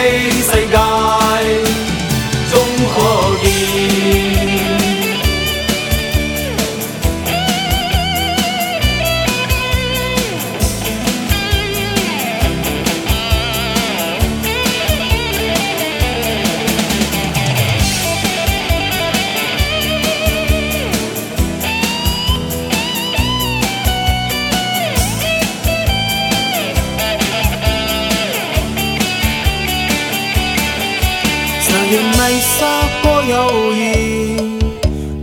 [32.26, 32.64] 爱杀
[33.02, 34.56] 过友谊，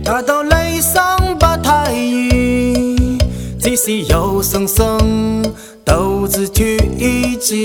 [0.04, 3.18] 达到理想不太易，
[3.60, 5.44] 只是有生生
[5.84, 7.56] 斗自取一志。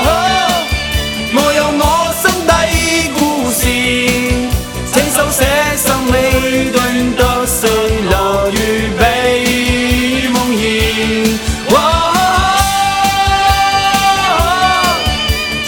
[0.05, 0.09] 哦，
[1.33, 1.83] 我有我
[2.21, 2.53] 心底
[3.19, 3.21] 故
[3.53, 3.63] 事，
[4.93, 5.39] 亲手写
[5.77, 6.15] 上每
[6.71, 6.77] 段
[7.17, 7.69] 得失
[8.09, 8.15] 留
[8.53, 8.57] 予
[8.99, 9.01] 美
[10.29, 10.69] 梦圆。
[11.71, 11.73] 哦，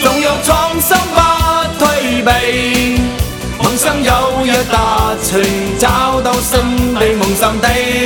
[0.01, 1.19] 纵有创伤不
[1.85, 1.89] 退
[2.25, 2.29] 避，
[3.63, 4.11] 梦想有
[4.45, 4.77] 日达
[5.23, 5.31] 成，
[5.79, 5.87] 找
[6.23, 6.59] 到心
[6.97, 8.02] 底梦想的。